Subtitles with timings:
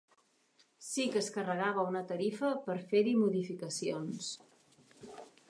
[0.85, 4.33] Sí que es carregava una tarifa per fer-hi modificacions.